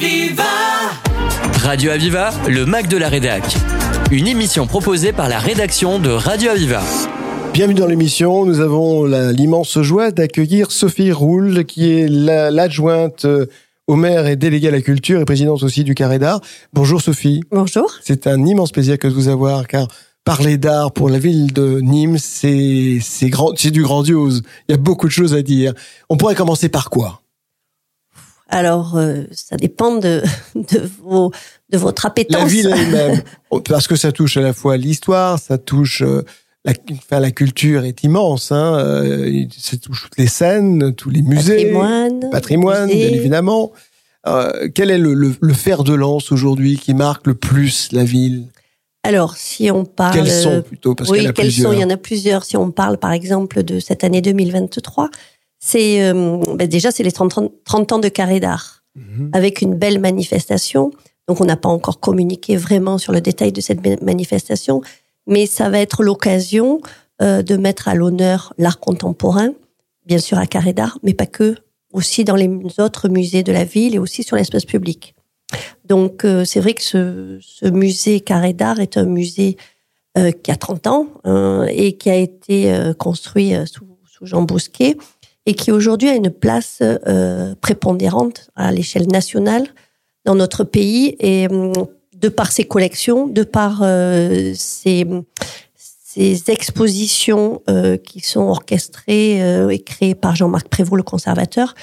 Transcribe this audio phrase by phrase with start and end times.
[0.00, 0.44] Aviva
[1.60, 3.42] Radio Aviva, le Mac de la Rédac.
[4.12, 6.82] Une émission proposée par la rédaction de Radio Aviva.
[7.52, 8.44] Bienvenue dans l'émission.
[8.44, 13.46] Nous avons l'immense joie d'accueillir Sophie Roule, qui est la- l'adjointe euh,
[13.88, 16.42] au maire et déléguée à la culture et présidente aussi du Carré d'Art.
[16.72, 17.40] Bonjour Sophie.
[17.50, 17.90] Bonjour.
[18.00, 19.88] C'est un immense plaisir que de vous avoir, car
[20.24, 24.42] parler d'art pour la ville de Nîmes, c'est c'est grand, c'est du grandiose.
[24.68, 25.72] Il y a beaucoup de choses à dire.
[26.08, 27.20] On pourrait commencer par quoi?
[28.48, 30.22] Alors, euh, ça dépend de,
[30.54, 31.32] de, vos,
[31.70, 32.40] de votre appétence.
[32.40, 33.22] La ville elle-même,
[33.68, 36.24] parce que ça touche à la fois l'histoire, ça touche euh,
[36.64, 38.50] la, enfin, la culture est immense.
[38.52, 43.08] Hein, euh, ça touche toutes les scènes, tous les musées, patrimoine, patrimoine, musée.
[43.08, 43.72] bien évidemment.
[44.74, 48.48] Quel est le, le, le fer de lance aujourd'hui qui marque le plus la ville?
[49.04, 50.14] Alors, si on parle...
[50.14, 50.94] Quels sont plutôt?
[50.94, 51.70] Parce oui, a quels plusieurs.
[51.70, 51.78] sont?
[51.78, 52.44] Il y en a plusieurs.
[52.44, 55.08] Si on parle, par exemple, de cette année 2023,
[55.58, 59.30] c'est euh, ben déjà, c'est les 30, 30 ans de Carré d'Art, Mhm.
[59.32, 60.90] avec une belle manifestation.
[61.28, 64.80] Donc, on n'a pas encore communiqué vraiment sur le détail de cette ma- manifestation,
[65.26, 66.80] mais ça va être l'occasion
[67.22, 69.50] euh, de mettre à l'honneur l'art contemporain,
[70.06, 71.56] bien sûr à Carré d'Art, mais pas que,
[71.92, 72.48] aussi dans les
[72.80, 75.14] autres musées de la ville et aussi sur l'espace public.
[75.84, 79.56] Donc, euh, c'est vrai que ce, ce musée Carré d'Art est un musée
[80.16, 84.26] euh, qui a 30 ans euh, et qui a été euh, construit euh, sous, sous
[84.26, 84.96] Jean Bousquet
[85.48, 89.66] et qui aujourd'hui a une place euh, prépondérante à l'échelle nationale
[90.26, 91.72] dans notre pays et hum,
[92.14, 95.06] de par ses collections, de par euh, ses,
[96.48, 99.38] expositions euh, qui sont orchestrées
[99.72, 101.74] et créées par Jean-Marc Prévost, le conservateur.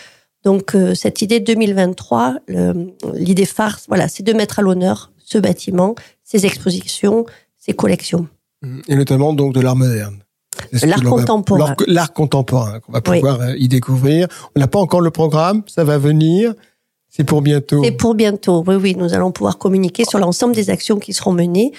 [0.44, 5.96] Donc cette idée 2023, le- l'idée phare, voilà, c'est de mettre à l'honneur ce bâtiment,
[6.24, 7.26] ses expositions,
[7.58, 8.28] ses collections.
[8.90, 10.25] Et notamment donc de l'art moderne.
[10.84, 11.76] L'art contemporain.
[11.88, 14.28] L'art, contemporain qu'on va pouvoir euh, y découvrir.
[14.56, 16.54] On n'a pas encore le programme, ça va venir.
[17.10, 17.84] C'est pour bientôt.
[17.84, 18.64] C'est pour bientôt.
[18.68, 21.72] Oui, oui, nous allons pouvoir communiquer sur l'ensemble des actions qui seront menées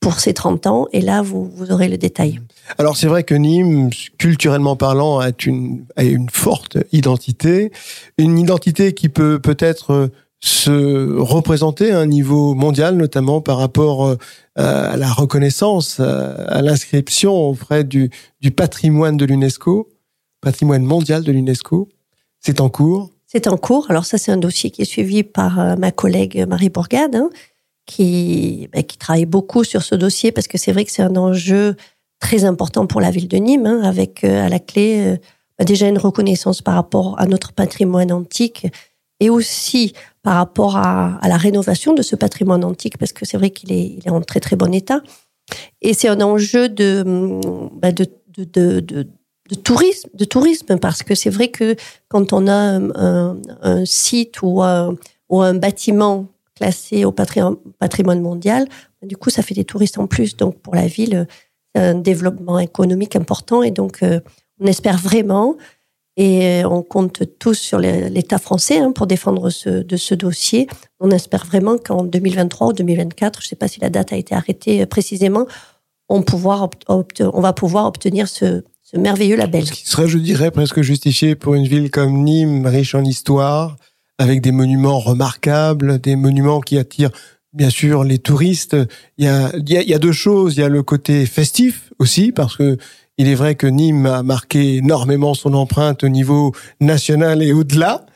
[0.00, 0.88] pour ces 30 ans.
[0.92, 2.40] Et là, vous, vous aurez le détail.
[2.78, 7.72] Alors c'est vrai que Nîmes, culturellement parlant, a une, a une forte identité,
[8.18, 10.08] une identité qui peut peut-être euh,
[10.44, 14.16] se représenter à un niveau mondial, notamment par rapport euh,
[14.54, 18.10] à la reconnaissance, à à l'inscription auprès du,
[18.42, 19.88] du patrimoine de l'UNESCO,
[20.42, 21.88] patrimoine mondial de l'UNESCO.
[22.40, 23.10] C'est en cours.
[23.26, 23.86] C'est en cours.
[23.90, 27.30] Alors ça, c'est un dossier qui est suivi par euh, ma collègue Marie Bourgade, hein,
[27.86, 31.16] qui, ben, qui travaille beaucoup sur ce dossier parce que c'est vrai que c'est un
[31.16, 31.74] enjeu
[32.20, 35.16] très important pour la ville de Nîmes, hein, avec euh, à la clé euh,
[35.58, 38.66] ben, déjà une reconnaissance par rapport à notre patrimoine antique
[39.20, 43.50] et aussi par rapport à, la rénovation de ce patrimoine antique parce que c'est vrai
[43.50, 45.02] qu'il est, en très très bon état.
[45.82, 48.06] Et c'est un enjeu de, hum, ben, de,
[48.38, 51.76] de, de, de, tourisme, de tourisme parce que c'est vrai que
[52.08, 54.96] quand on a un, un- site ou un,
[55.28, 56.26] ou un bâtiment
[56.56, 57.42] classé au patri-
[57.78, 58.66] patrimoine mondial,
[59.02, 60.38] du coup, ça fait des touristes en plus.
[60.38, 61.28] Donc, pour la ville,
[61.74, 63.62] c'est un développement économique important.
[63.62, 64.20] Et donc, euh,
[64.58, 65.56] on espère vraiment,
[66.16, 70.68] et on compte tous sur l'État français hein, pour défendre ce, de ce dossier.
[71.00, 74.16] On espère vraiment qu'en 2023 ou 2024, je ne sais pas si la date a
[74.16, 75.46] été arrêtée euh, précisément,
[76.08, 76.20] on,
[77.40, 79.66] va pouvoir obtenir ce, ce merveilleux label.
[79.66, 83.76] Ce qui serait, je dirais, presque justifié pour une ville comme Nîmes, riche en histoire,
[84.18, 87.10] avec des monuments remarquables, des monuments qui attirent
[87.52, 88.76] bien sûr les touristes.
[89.18, 90.56] Il y a, il y a deux choses.
[90.56, 92.76] Il y a le côté festif aussi, parce que
[93.18, 98.06] il est vrai que Nîmes a marqué énormément son empreinte au niveau national et au-delà.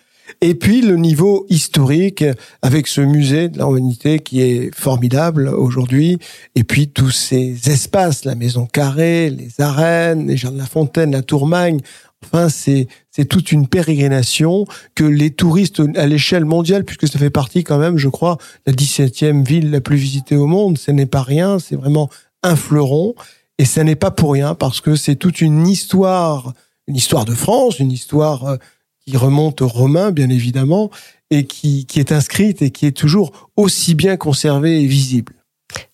[0.41, 2.25] Et puis le niveau historique
[2.63, 6.19] avec ce musée de la humanité qui est formidable aujourd'hui.
[6.55, 11.13] Et puis tous ces espaces, la maison carrée, les arènes, les jardins de la Fontaine,
[11.13, 11.81] la Tourmagne.
[12.25, 17.31] Enfin, c'est c'est toute une pérégrination que les touristes à l'échelle mondiale, puisque ça fait
[17.31, 20.79] partie quand même, je crois, la 17e ville la plus visitée au monde.
[20.79, 22.11] Ce n'est pas rien, c'est vraiment
[22.43, 23.15] un fleuron.
[23.59, 26.53] Et ça n'est pas pour rien parce que c'est toute une histoire,
[26.87, 28.57] une histoire de France, une histoire euh,
[29.05, 30.91] qui remonte aux Romains, bien évidemment,
[31.31, 35.35] et qui, qui est inscrite et qui est toujours aussi bien conservée et visible.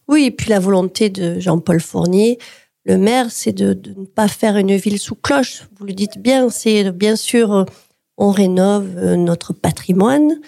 [0.08, 2.38] Oui, et puis la volonté de Jean-Paul Fournier,
[2.84, 5.66] le maire, c'est de, ne pas faire une ville sous cloche.
[5.78, 7.64] Vous le dites bien, c'est bien sûr, euh,
[8.18, 10.38] on rénove euh, notre patrimoine,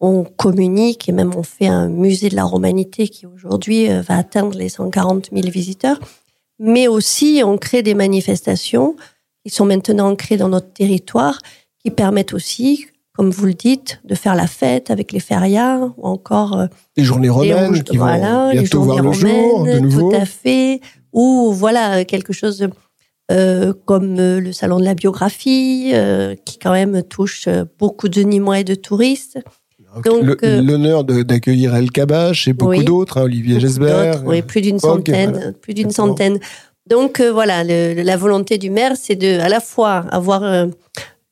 [0.00, 4.56] on communique et même on fait un musée de la romanité qui aujourd'hui va atteindre
[4.56, 5.98] les 140 000 visiteurs.
[6.58, 8.96] Mais aussi, on crée des manifestations
[9.44, 11.38] qui sont maintenant ancrées dans notre territoire,
[11.82, 16.06] qui permettent aussi, comme vous le dites, de faire la fête avec les férias ou
[16.06, 16.66] encore euh,
[16.96, 20.10] Les journées les romaines qui voilà, vont les bientôt voir journées le jour de nouveau.
[20.10, 20.80] Tout à fait.
[21.12, 22.68] Ou voilà quelque chose
[23.30, 27.48] euh, comme euh, le salon de la biographie, euh, qui quand même touche
[27.78, 29.38] beaucoup de Nîmois et de touristes.
[30.06, 34.22] Euh, l'honneur d'accueillir El Kabash et beaucoup d'autres, hein, Olivier Gesbert.
[34.24, 36.38] Oui, plus d'une centaine, plus d'une centaine.
[36.88, 40.66] Donc euh, voilà, la volonté du maire, c'est de à la fois avoir euh,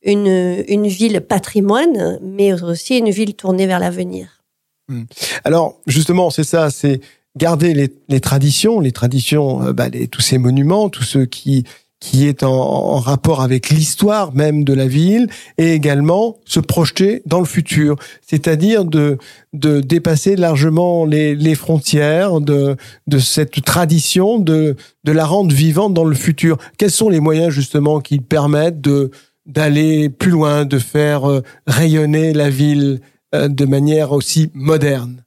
[0.03, 4.43] une, une ville patrimoine, mais aussi une ville tournée vers l'avenir.
[4.89, 5.05] Hmm.
[5.45, 7.01] Alors justement, c'est ça, c'est
[7.37, 11.65] garder les, les, traditions, les traditions, bah, les, tous ces monuments, tous ceux qui
[12.03, 17.39] qui est en, rapport avec l'histoire même de la ville et également se projeter dans
[17.39, 17.95] le futur,
[18.27, 19.19] c'est-à-dire de,
[19.53, 22.77] de dépasser largement les, les frontières de,
[23.07, 26.59] de cette tradition, de, de la rendre vivante dans le futur.
[26.77, 29.11] Quels sont les moyens justement qui permettent de
[29.47, 33.01] d'aller plus loin, de faire euh, rayonner la ville
[33.35, 35.25] euh, de manière aussi moderne?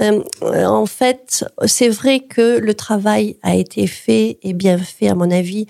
[0.00, 0.22] Euh,
[0.64, 5.30] en fait, c'est vrai que le travail a été fait et bien fait, à mon
[5.30, 5.66] avis,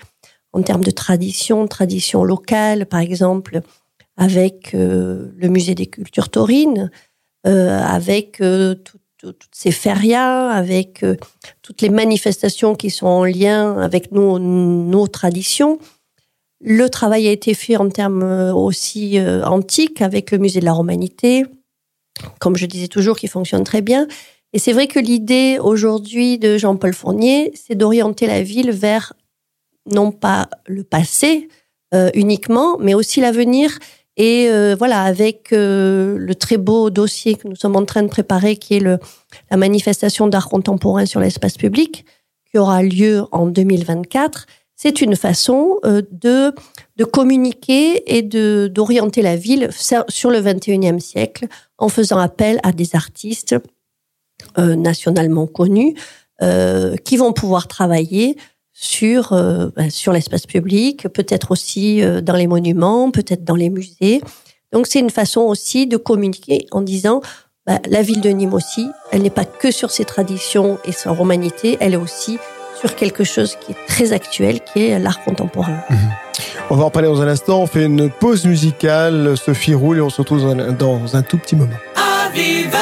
[0.52, 3.62] en termes de tradition, tradition locale, par exemple,
[4.16, 6.90] avec euh, le musée des cultures taurines,
[7.46, 8.75] euh, avec euh,
[9.19, 11.04] toutes ces férias, avec
[11.62, 15.78] toutes les manifestations qui sont en lien avec nos, nos traditions.
[16.60, 21.46] Le travail a été fait en termes aussi antiques avec le musée de la Romanité,
[22.40, 24.08] comme je disais toujours, qui fonctionne très bien.
[24.52, 29.12] Et c'est vrai que l'idée aujourd'hui de Jean-Paul Fournier, c'est d'orienter la ville vers
[29.90, 31.49] non pas le passé
[31.94, 33.79] euh, uniquement, mais aussi l'avenir.
[34.17, 38.08] Et euh, voilà, avec euh, le très beau dossier que nous sommes en train de
[38.08, 38.99] préparer, qui est le,
[39.50, 42.06] la manifestation d'art contemporain sur l'espace public,
[42.50, 46.55] qui aura lieu en 2024, c'est une façon de,
[46.96, 49.69] de communiquer et de d'orienter la ville
[50.08, 51.46] sur le 21e siècle
[51.78, 53.55] en faisant appel à des artistes
[54.56, 55.94] nationalement connus
[57.05, 58.37] qui vont pouvoir travailler
[58.73, 63.71] sur euh, bah, sur l'espace public, peut-être aussi euh, dans les monuments, peut-être dans les
[63.71, 64.21] musées.
[64.73, 67.21] Donc c'est une façon aussi de communiquer en disant
[67.67, 71.11] bah, la ville de Nîmes aussi, elle n'est pas que sur ses traditions et sa
[71.11, 72.39] romanité, elle est aussi
[72.81, 75.79] sur quelque chose qui est très actuel, qui est l'art contemporain.
[75.89, 75.99] Mhm.
[76.71, 77.61] On va en parler dans un instant.
[77.61, 79.37] On fait une pause musicale.
[79.37, 81.77] Sophie roule et on se retrouve dans un, dans un tout petit moment.
[81.95, 82.79] Aviva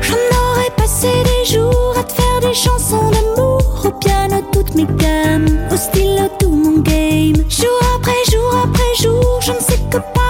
[0.00, 4.37] J'en aurais passé des jours à te faire des chansons d'amour au piano
[4.68, 7.36] toutes mes gammes, au stylo tout mon game.
[7.48, 10.27] Jour après jour après jour, je ne sais que parler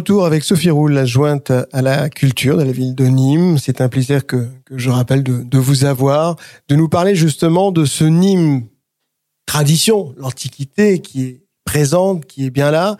[0.00, 3.58] retour avec Sophie Roule, la jointe à la culture de la ville de Nîmes.
[3.58, 6.36] C'est un plaisir que, je rappelle de vous avoir,
[6.68, 8.64] de nous parler justement de ce Nîmes
[9.44, 12.96] tradition, l'antiquité qui est présente, qui est bien là,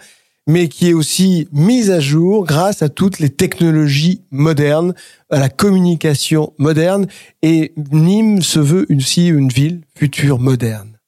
[0.46, 4.92] mais qui est aussi mise à jour grâce à toutes les technologies modernes,
[5.30, 7.06] à la communication moderne.
[7.40, 10.98] Et Nîmes se veut aussi une ville future moderne.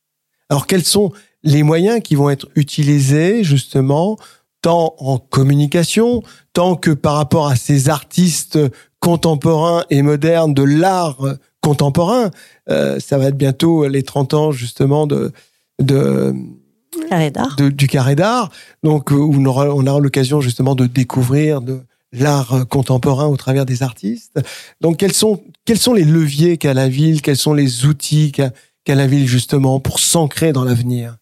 [0.48, 4.16] Alors quels sont les moyens qui vont être utilisés justement
[4.62, 8.58] tant en communication, tant que par rapport à ces artistes
[9.00, 11.18] contemporains et modernes de l'art
[11.60, 12.30] contemporain.
[12.70, 15.32] Euh, ça va être bientôt les 30 ans justement de,
[15.80, 16.34] de
[17.08, 17.56] Carré d'art.
[17.56, 18.50] de- du carré d'art,
[18.82, 21.80] donc euh, où on aura, on aura l'occasion justement de découvrir de
[22.12, 24.38] l'art contemporain au travers des artistes.
[24.80, 28.50] Donc quels sont quels sont les leviers qu'a la ville, quels sont les outils qu'a
[28.84, 31.16] qu'a la ville justement pour s'ancrer dans l'avenir,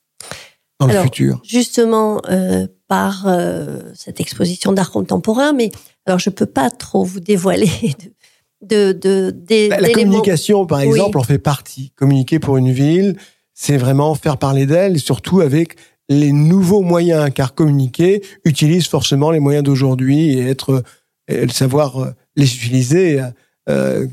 [0.80, 1.40] dans le futur?
[1.44, 5.70] justement euh, par euh, cette exposition d'art contemporain, mais
[6.06, 7.70] alors je peux pas trop vous dévoiler
[8.62, 10.86] de, de, de- des La, la communication, par Oui.
[10.86, 11.92] exemple, en fait partie.
[11.94, 13.16] Communiquer pour une ville,
[13.54, 15.76] c'est vraiment faire parler d'elle, surtout avec
[16.08, 20.82] les nouveaux moyens, car communiquer utilise forcément les moyens d'aujourd'hui et être,
[21.28, 23.22] et savoir euh, les utiliser
[23.68, 24.04] euh,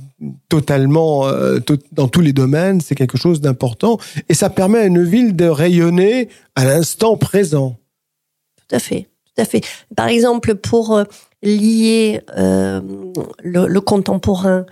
[0.50, 3.98] totalement euh, to- dans tous les domaines, c'est quelque chose d'important,
[4.29, 7.75] et ça permet à une ville de rayonner à l'instant présent.
[8.67, 9.62] Tout à fait, tout à fait.
[9.95, 11.03] Par exemple, pour euh,
[11.41, 12.81] lier euh,
[13.43, 14.65] le, le contemporain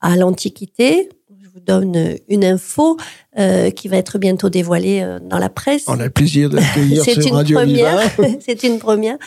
[0.00, 1.10] à l'Antiquité,
[1.42, 2.96] je vous donne une info
[3.38, 5.84] euh, qui va être bientôt dévoilée dans la presse.
[5.88, 6.50] On a le plaisir
[7.04, 8.10] C'est sur une Radio première.
[8.40, 9.18] C'est une première.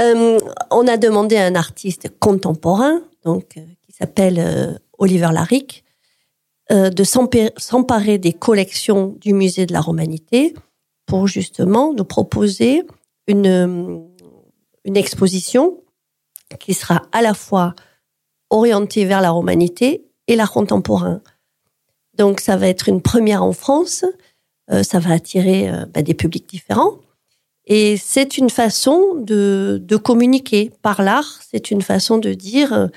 [0.00, 0.38] Euh,
[0.70, 5.84] on a demandé à un artiste contemporain, donc qui s'appelle Oliver Laric,
[6.70, 10.54] de s'emparer des collections du musée de la Romanité
[11.06, 12.82] pour justement nous proposer
[13.26, 14.00] une euh,
[14.84, 15.82] une exposition
[16.60, 17.74] qui sera à la fois
[18.50, 21.22] orientée vers la romanité et l'art contemporain.
[22.16, 24.04] Donc ça va être une première en France,
[24.70, 26.98] euh, ça va attirer euh, bah, des publics différents.
[27.66, 32.90] Et c'est une façon de, de communiquer par l'art, c'est une façon de dire,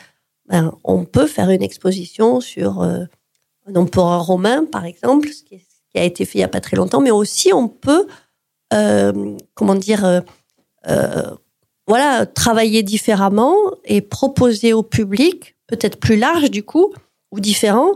[0.50, 5.92] ben, on peut faire une exposition sur un empereur romain, par exemple, ce qui, ce
[5.92, 8.08] qui a été fait il n'y a pas très longtemps, mais aussi on peut,
[8.72, 10.22] comment dire, euh,
[10.88, 11.32] euh,
[11.88, 13.56] voilà, travailler différemment
[13.86, 16.94] et proposer au public, peut-être plus large du coup,
[17.32, 17.92] ou différent,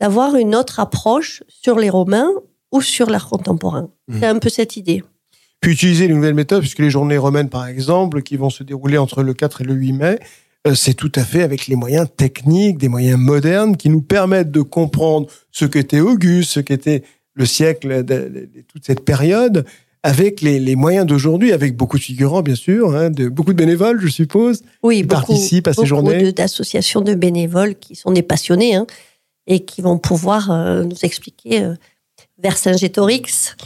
[0.00, 2.30] d'avoir une autre approche sur les Romains
[2.72, 3.90] ou sur l'art contemporain.
[4.08, 4.20] Mhm.
[4.20, 5.02] C'est un peu cette idée.
[5.60, 8.98] puis utiliser les nouvelles méthodes, puisque les journées romaines, par exemple, qui vont se dérouler
[8.98, 10.18] entre le 4 et le 8 mai,
[10.66, 14.50] euh, c'est tout à fait avec les moyens techniques, des moyens modernes qui nous permettent
[14.50, 17.02] de comprendre ce qu'était Auguste, ce qu'était
[17.34, 19.64] le siècle, de toute cette période,
[20.04, 23.58] avec les, les moyens d'aujourd'hui, avec beaucoup de figurants, bien sûr, hein, de, beaucoup de
[23.58, 24.62] bénévoles, je suppose.
[24.82, 26.22] Oui, Qui beaucoup, participent à ces beaucoup journées.
[26.22, 28.86] de- d'associations de bénévoles qui sont des passionnés hein,
[29.46, 31.74] et qui vont pouvoir euh, nous expliquer euh,
[32.38, 33.56] Vercingétorix.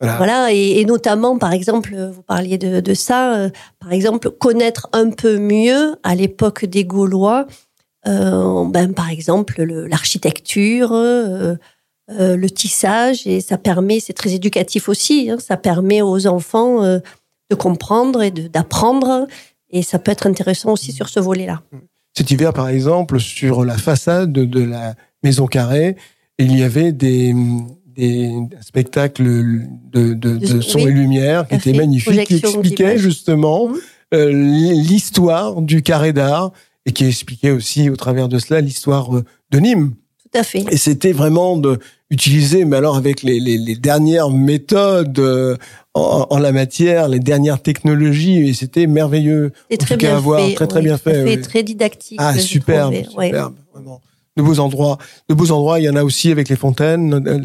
[0.00, 0.16] Voilà.
[0.16, 4.30] Voilà, et, et notamment, par exemple, euh, vous parliez de, de ça, euh, par exemple,
[4.30, 7.46] connaître un peu mieux à l'époque des Gaulois,
[8.06, 10.92] ben, par exemple, le- l'architecture,
[12.10, 16.82] euh, le tissage, et ça permet, c'est très éducatif aussi, hein, ça permet aux enfants
[16.82, 16.98] euh,
[17.50, 19.26] de comprendre et d'apprendre,
[19.70, 21.62] et ça peut être intéressant aussi sur ce volet-là.
[22.16, 25.96] Cet hiver, par exemple, sur la façade de, la maison carrée,
[26.38, 27.34] il y avait des,
[27.86, 29.24] des spectacles
[29.92, 33.76] de, de, son oui, et lumière qui étaient magnifiques, qui expliquaient justement Mhm.
[34.14, 36.52] euh, l'histoire du carré d'art
[36.86, 39.94] et qui expliquaient aussi au travers de cela l'histoire de Nîmes.
[40.32, 40.64] Tout à fait.
[40.70, 41.78] Et c'était vraiment de
[42.10, 45.56] utiliser, mais alors avec les, les, les dernières méthodes euh,
[45.94, 49.52] en, en la matière, les dernières technologies, et c'était merveilleux.
[49.70, 50.54] C'est très bien à fait.
[50.54, 51.40] très, très oui, bien à fait, oui.
[51.40, 52.18] Très didactique.
[52.20, 53.28] Ah, superbe, ouais.
[53.28, 54.00] superbe, vraiment.
[54.36, 54.98] De beaux endroits.
[55.28, 57.38] De beaux endroits, il y en a aussi avec les fontaines, euh,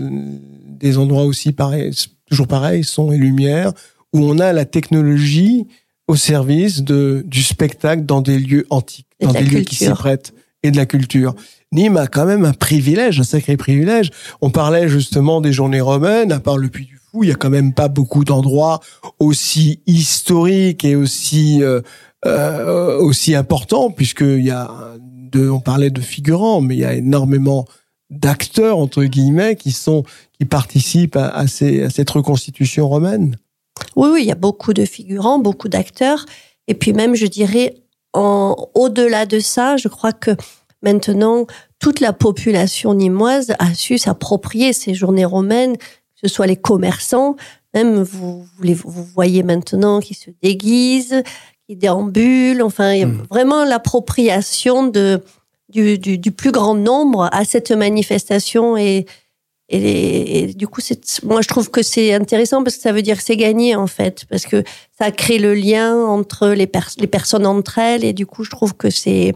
[0.80, 1.92] des endroits aussi pareils,
[2.28, 3.72] toujours pareils, son et lumière,
[4.14, 5.66] où on a la technologie
[6.08, 9.90] au service de, du spectacle dans des lieux antiques, Et dans des lieux qui s'y
[9.90, 11.36] prêtent, et de la culture.
[11.72, 14.12] Nîmes a quand même un privilège, un sacré privilège.
[14.42, 17.36] On parlait justement des journées romaines, à part le Puy du Fou, il y a
[17.36, 18.80] quand même pas beaucoup d'endroits
[19.20, 21.82] aussi historiques et aussi euh,
[22.26, 24.70] euh, aussi importants, puisqu'il y a
[25.00, 27.66] de, on parlait de figurants, mais il y a énormément
[28.10, 30.04] d'acteurs entre guillemets qui sont
[30.38, 33.38] qui participent à, cette reconstitution romaine.
[33.96, 36.26] Oui, oui, il y a beaucoup de figurants, beaucoup d'acteurs.
[36.68, 37.76] Et puis même, je dirais,
[38.14, 40.32] en, au-delà de ça, je crois que
[40.86, 41.46] maintenant,
[41.80, 47.36] toute la population nimoise a su s'approprier ces journées romaines, que ce soit les commerçants,
[47.74, 51.22] même vous, vous, les, vous voyez maintenant qui se déguisent,
[51.68, 53.24] qui déambulent, enfin, il y a Mhm.
[53.30, 55.22] vraiment l'appropriation de,
[55.70, 59.06] du, du, du plus grand nombre à cette manifestation et,
[59.70, 60.80] Et, et du coup,
[61.24, 63.88] moi, je trouve que c'est intéressant parce que ça veut dire que c'est gagné, en
[63.88, 64.64] fait, parce que
[64.98, 68.04] ça crée le lien entre les, pers- les personnes entre elles.
[68.04, 69.34] Et du coup, je trouve que c'est,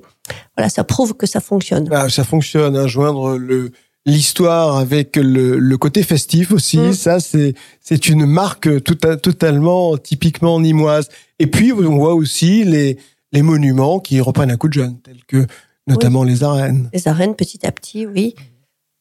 [0.56, 1.90] voilà, ça prouve que ça fonctionne.
[1.92, 3.72] Ah, ça fonctionne, hein, joindre le
[4.06, 6.78] l'histoire avec le, le côté festif aussi.
[6.78, 6.94] Mm.
[6.94, 11.10] Ça, c'est c'est une marque tout à- totalement typiquement nimoise.
[11.38, 12.98] Et puis on voit aussi les
[13.34, 15.46] les monuments qui reprennent un coup de jeune, tels que
[15.86, 16.90] notamment les arènes.
[16.94, 18.36] Les arènes, petit à petit, oui.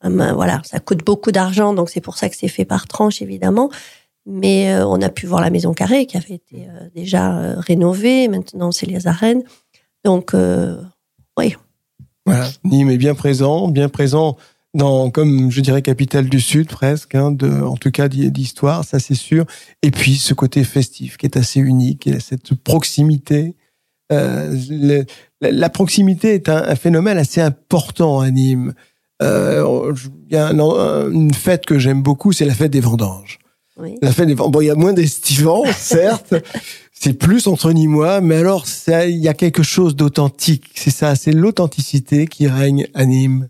[0.05, 2.87] Hum, euh, voilà, ça coûte beaucoup d'argent, donc c'est pour ça que c'est fait par
[2.87, 3.71] tranche, évidemment.
[4.27, 8.29] Mais euh, on a pu voir la Maison Carrée qui avait été euh, déjà rénovée.
[8.29, 9.43] Maintenant, c'est les arènes.
[10.05, 10.33] Donc,
[11.37, 11.57] oui,
[12.25, 14.37] Voilà, Nîmes est bien présent, bien présent
[14.75, 19.01] dans, comme je dirais, capitale du Sud presque, hein, en tout cas d'hi- d'histoire, ça
[19.01, 19.45] c'est sûr.
[19.83, 23.57] Et puis ce côté festif qui est assez unique, et cette proximité.
[24.11, 28.73] La, proximité est un phénomène assez important à Nîmes.
[29.23, 29.95] Euh,
[30.31, 33.39] Il y a un- un- une fête que j'aime beaucoup, c'est la fête des vendanges.
[33.77, 33.95] oui.
[34.03, 34.53] La fête des vendanges.
[34.53, 36.35] Bon, il y a moins d'estivants, certes.
[36.93, 40.65] c'est plus entre Nîmois, mais alors il y a quelque chose d'authentique.
[40.75, 43.49] C'est ça, c'est l'authenticité qui règne à Nîmes.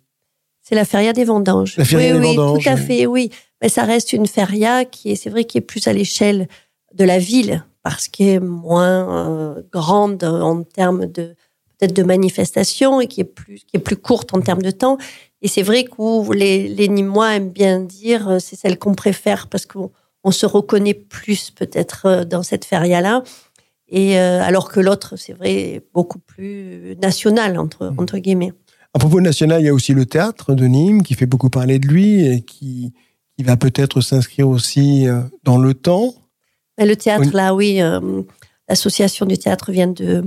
[0.63, 1.77] C'est la feria des vendanges.
[1.79, 3.31] La feria oui, des oui, vendanges, tout à fait, oui.
[3.63, 6.47] Mais ça reste une feria qui est, c'est vrai, qui est plus à l'échelle
[6.95, 11.35] de la ville parce qu'elle est moins euh, grande en termes de
[11.79, 14.99] peut-être de manifestation et qui est plus qui est plus courte en termes de temps.
[15.43, 19.47] Et c'est vrai que les les Nîmois aiment bien dire euh, c'est celle qu'on préfère
[19.49, 19.91] parce qu'on
[20.25, 23.23] on se reconnaît plus peut-être euh, dans cette feria là.
[23.89, 27.95] Et euh, alors que l'autre, c'est vrai, est beaucoup plus national entre Mmh.
[27.99, 28.53] entre guillemets.
[28.95, 31.79] À propos national, il y a aussi le théâtre de Nîmes qui fait beaucoup parler
[31.79, 32.93] de lui et qui,
[33.37, 35.07] qui va peut-être s'inscrire aussi
[35.45, 36.15] dans le temps.
[36.79, 37.33] Mais le théâtre, Oui.
[37.35, 38.23] là, oui, euh,
[38.69, 40.25] l'association du théâtre vient de,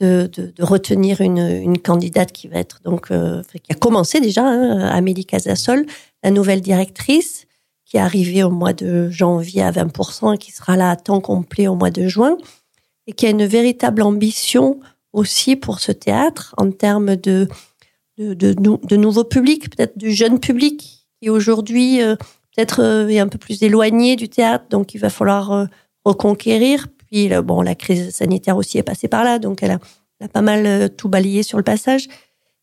[0.00, 5.24] de, retenir une, candidate qui va être donc euh, qui a commencé déjà, hein, Amélie
[5.24, 5.86] Casasol,
[6.22, 7.46] la nouvelle directrice,
[7.84, 11.20] qui est arrivée au mois de janvier à 20% et qui sera là à temps
[11.20, 12.36] complet au mois de juin,
[13.06, 14.80] et qui a une véritable ambition
[15.12, 17.48] aussi pour ce théâtre en termes de
[18.18, 22.14] de, de, nou- de nouveaux publics, peut-être du jeune public qui aujourd'hui euh,
[22.54, 25.66] peut-être euh, est un peu plus éloigné du théâtre, donc il va falloir
[26.04, 26.88] reconquérir.
[27.12, 29.78] Puis là, bon, la crise sanitaire aussi est passée par là, donc elle a,
[30.18, 32.08] elle a pas mal euh, tout balayé sur le passage.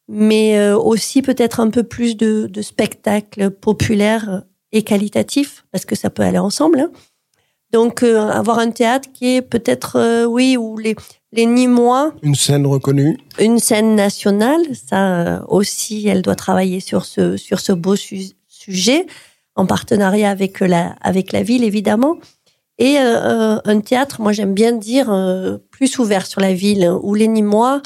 [0.08, 5.96] Mais euh, aussi peut-être un peu plus de, de spectacles populaires et qualitatifs, parce que
[5.96, 6.80] ça peut aller ensemble.
[6.80, 6.90] hein.
[7.72, 10.96] Donc euh, avoir un théâtre qui est peut-être, euh, oui, où les,
[11.32, 13.20] les Nîmois Une scène reconnue.
[13.40, 18.32] une scène nationale, ça euh, aussi, elle doit travailler sur ce sur ce beau su-
[18.48, 19.06] sujet
[19.54, 22.18] en partenariat avec la avec la ville évidemment.
[22.80, 26.86] Et euh, euh, un théâtre, moi j'aime bien dire euh, plus ouvert sur la ville,
[26.86, 27.82] hein, où les Nîmois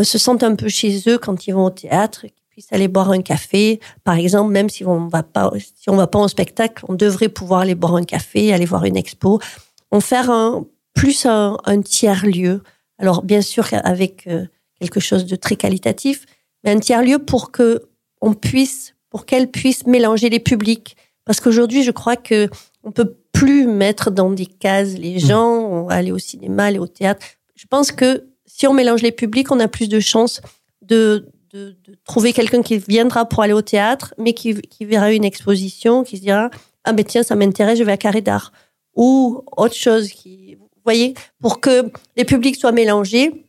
[0.00, 3.10] se sentent un peu chez eux quand ils vont au théâtre, qu'ils puissent aller boire
[3.10, 6.84] un café, par exemple, même si on va pas si on va pas au spectacle,
[6.88, 9.40] on devrait pouvoir aller boire un café, aller voir une expo,
[9.90, 10.30] en faire
[10.94, 12.62] plus un, un tiers lieu.
[12.98, 14.28] Alors bien sûr avec
[14.80, 16.26] quelque chose de très qualitatif,
[16.64, 17.82] mais un tiers lieu pour que
[18.20, 20.96] on puisse, pour qu'elle puisse mélanger les publics.
[21.24, 22.48] Parce qu'aujourd'hui, je crois que
[22.82, 26.78] on peut plus mettre dans des cases les gens, on va aller au cinéma, aller
[26.78, 27.26] au théâtre.
[27.54, 30.40] Je pense que si on mélange les publics, on a plus de chances
[30.80, 35.12] de, de, de trouver quelqu'un qui viendra pour aller au théâtre, mais qui, qui verra
[35.12, 36.48] une exposition, qui se dira
[36.84, 38.50] ah ben tiens ça m'intéresse, je vais à Carré d'Art
[38.96, 43.44] ou autre chose qui, vous voyez, pour que les publics soient mélangés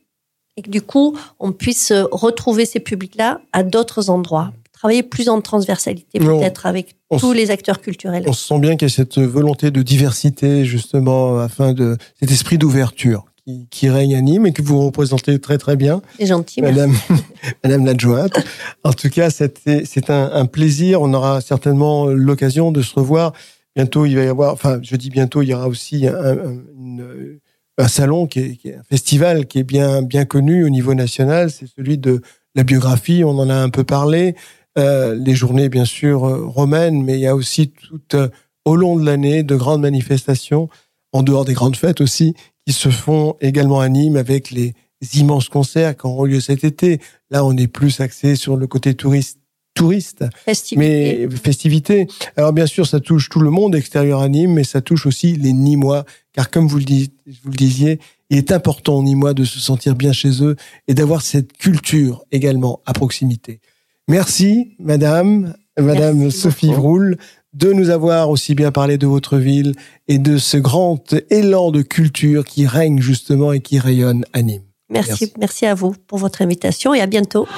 [0.58, 4.52] et que du coup on puisse retrouver ces publics-là à d'autres endroits,
[4.86, 8.24] travailler plus en transversalité peut-être avec On tous les acteurs culturels.
[8.26, 12.30] On se sent bien qu'il y a cette volonté de diversité, justement, afin de cet
[12.30, 16.02] esprit d'ouverture qui, qui règne à Nîmes et que vous représentez très très bien.
[16.18, 16.62] C'est gentil.
[16.62, 16.94] Madame,
[17.64, 18.38] Madame l'adjointe.
[18.84, 21.02] En tout cas, c'est un, un plaisir.
[21.02, 23.32] On aura certainement l'occasion de se revoir.
[23.74, 26.36] Bientôt, il va y avoir, enfin, je dis bientôt, il y aura aussi un, un-
[26.78, 27.38] une-
[27.78, 30.94] un salon qui est, qui est un festival qui est bien, bien connu au niveau
[30.94, 31.50] national.
[31.50, 32.22] C'est celui de
[32.54, 33.22] la biographie.
[33.22, 34.34] On en a un peu parlé.
[34.78, 38.28] Euh, les journées, bien sûr, euh, romaines, mais il y a aussi tout euh,
[38.64, 40.68] au long de l'année de grandes manifestations,
[41.12, 42.34] en dehors des grandes fêtes aussi,
[42.66, 44.74] qui se font également à Nîmes avec les
[45.14, 47.00] immenses concerts qui auront lieu cet été.
[47.30, 49.38] Là, on est plus axé sur le côté touriste,
[49.74, 51.26] touriste, Festivité.
[51.28, 52.06] mais festivité.
[52.36, 55.36] Alors bien sûr, ça touche tout le monde extérieur à Nîmes, mais ça touche aussi
[55.36, 57.12] les Nîmois, car comme vous le, dis-
[57.44, 60.56] vous le disiez, il est important aux Nîmois de se sentir bien chez eux
[60.88, 63.60] et d'avoir cette culture également à proximité.
[64.08, 66.80] Merci, Madame, Madame Merci Sophie beaucoup.
[66.80, 67.16] Vroul,
[67.54, 69.74] de nous avoir aussi bien parlé de votre ville
[70.08, 74.62] et de ce grand élan de culture qui règne justement et qui rayonne à Nîmes.
[74.88, 75.32] Merci, Merci.
[75.38, 77.48] merci à vous pour votre invitation et à bientôt.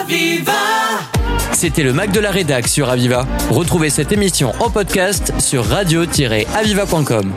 [0.00, 0.52] Aviva
[1.52, 3.26] C'était le Mac de la Rédac sur Aviva.
[3.50, 7.32] Retrouvez cette émission en podcast sur radio-aviva.com.